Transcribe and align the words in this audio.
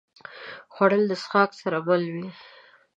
خوړل 0.73 1.03
د 1.07 1.13
څښاک 1.21 1.49
سره 1.61 1.77
مل 1.87 2.03
وي 2.13 2.27